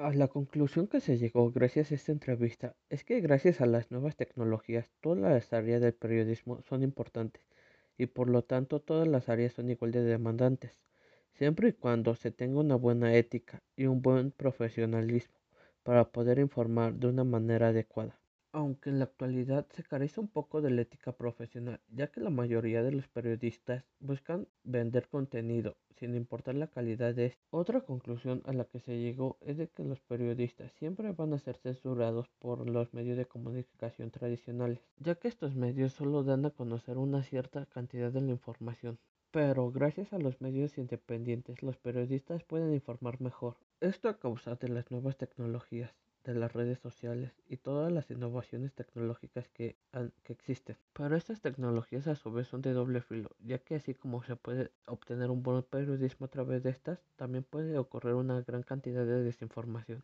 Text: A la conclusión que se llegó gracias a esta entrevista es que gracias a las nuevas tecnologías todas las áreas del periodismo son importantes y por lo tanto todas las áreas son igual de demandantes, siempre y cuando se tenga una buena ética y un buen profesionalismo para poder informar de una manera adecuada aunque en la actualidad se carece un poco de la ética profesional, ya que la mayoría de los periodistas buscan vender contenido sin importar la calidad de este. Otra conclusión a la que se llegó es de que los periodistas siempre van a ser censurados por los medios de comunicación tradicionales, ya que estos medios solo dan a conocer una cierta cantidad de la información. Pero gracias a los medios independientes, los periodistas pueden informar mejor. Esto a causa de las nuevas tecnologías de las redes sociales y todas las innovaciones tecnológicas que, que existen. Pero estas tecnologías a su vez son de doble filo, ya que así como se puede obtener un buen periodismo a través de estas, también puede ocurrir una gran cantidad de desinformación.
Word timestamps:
A 0.00 0.12
la 0.14 0.28
conclusión 0.28 0.86
que 0.86 1.00
se 1.00 1.18
llegó 1.18 1.50
gracias 1.50 1.90
a 1.90 1.96
esta 1.96 2.12
entrevista 2.12 2.76
es 2.88 3.02
que 3.02 3.20
gracias 3.20 3.60
a 3.60 3.66
las 3.66 3.90
nuevas 3.90 4.14
tecnologías 4.14 4.92
todas 5.00 5.18
las 5.18 5.52
áreas 5.52 5.80
del 5.80 5.92
periodismo 5.92 6.62
son 6.62 6.84
importantes 6.84 7.42
y 7.96 8.06
por 8.06 8.30
lo 8.30 8.42
tanto 8.44 8.80
todas 8.80 9.08
las 9.08 9.28
áreas 9.28 9.54
son 9.54 9.70
igual 9.70 9.90
de 9.90 10.04
demandantes, 10.04 10.78
siempre 11.34 11.70
y 11.70 11.72
cuando 11.72 12.14
se 12.14 12.30
tenga 12.30 12.60
una 12.60 12.76
buena 12.76 13.16
ética 13.16 13.60
y 13.74 13.86
un 13.86 14.00
buen 14.00 14.30
profesionalismo 14.30 15.34
para 15.82 16.12
poder 16.12 16.38
informar 16.38 16.94
de 16.94 17.08
una 17.08 17.24
manera 17.24 17.70
adecuada 17.70 18.20
aunque 18.58 18.90
en 18.90 18.98
la 18.98 19.04
actualidad 19.04 19.68
se 19.70 19.84
carece 19.84 20.18
un 20.18 20.26
poco 20.26 20.60
de 20.60 20.70
la 20.70 20.82
ética 20.82 21.12
profesional, 21.12 21.80
ya 21.90 22.08
que 22.08 22.20
la 22.20 22.30
mayoría 22.30 22.82
de 22.82 22.90
los 22.90 23.06
periodistas 23.06 23.84
buscan 24.00 24.48
vender 24.64 25.06
contenido 25.08 25.76
sin 25.94 26.16
importar 26.16 26.56
la 26.56 26.66
calidad 26.66 27.14
de 27.14 27.26
este. 27.26 27.44
Otra 27.50 27.82
conclusión 27.82 28.42
a 28.46 28.52
la 28.52 28.64
que 28.64 28.80
se 28.80 28.98
llegó 28.98 29.38
es 29.42 29.58
de 29.58 29.68
que 29.68 29.84
los 29.84 30.00
periodistas 30.00 30.72
siempre 30.72 31.12
van 31.12 31.34
a 31.34 31.38
ser 31.38 31.56
censurados 31.56 32.28
por 32.40 32.68
los 32.68 32.92
medios 32.94 33.16
de 33.16 33.26
comunicación 33.26 34.10
tradicionales, 34.10 34.80
ya 34.98 35.14
que 35.14 35.28
estos 35.28 35.54
medios 35.54 35.92
solo 35.92 36.24
dan 36.24 36.44
a 36.44 36.50
conocer 36.50 36.98
una 36.98 37.22
cierta 37.22 37.64
cantidad 37.66 38.10
de 38.10 38.22
la 38.22 38.32
información. 38.32 38.98
Pero 39.30 39.70
gracias 39.70 40.12
a 40.12 40.18
los 40.18 40.40
medios 40.40 40.78
independientes, 40.78 41.62
los 41.62 41.76
periodistas 41.76 42.42
pueden 42.42 42.74
informar 42.74 43.20
mejor. 43.20 43.56
Esto 43.80 44.08
a 44.08 44.18
causa 44.18 44.56
de 44.56 44.68
las 44.68 44.90
nuevas 44.90 45.16
tecnologías 45.16 45.94
de 46.28 46.38
las 46.38 46.52
redes 46.52 46.78
sociales 46.78 47.32
y 47.48 47.56
todas 47.56 47.90
las 47.90 48.10
innovaciones 48.10 48.74
tecnológicas 48.74 49.48
que, 49.48 49.78
que 50.22 50.32
existen. 50.32 50.76
Pero 50.92 51.16
estas 51.16 51.40
tecnologías 51.40 52.06
a 52.06 52.16
su 52.16 52.30
vez 52.30 52.48
son 52.48 52.60
de 52.60 52.74
doble 52.74 53.00
filo, 53.00 53.30
ya 53.40 53.58
que 53.58 53.76
así 53.76 53.94
como 53.94 54.22
se 54.22 54.36
puede 54.36 54.70
obtener 54.86 55.30
un 55.30 55.42
buen 55.42 55.62
periodismo 55.62 56.26
a 56.26 56.30
través 56.30 56.62
de 56.62 56.70
estas, 56.70 57.02
también 57.16 57.44
puede 57.44 57.78
ocurrir 57.78 58.14
una 58.14 58.42
gran 58.42 58.62
cantidad 58.62 59.06
de 59.06 59.22
desinformación. 59.22 59.96